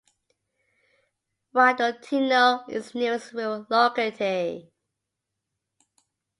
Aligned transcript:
Radutino 1.53 2.67
is 2.67 2.89
the 2.89 2.97
nearest 3.01 3.33
rural 3.33 3.67
locality. 3.69 4.71